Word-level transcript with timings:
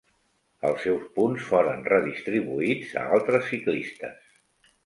Els 0.69 0.79
seus 0.85 1.03
punts 1.19 1.43
foren 1.51 1.85
redistribuïts 1.93 2.97
a 3.03 3.07
altres 3.19 3.49
ciclistes. 3.53 4.35